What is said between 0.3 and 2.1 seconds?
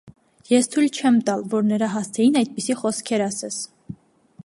ես թույլ չեմ տալ, որ նրա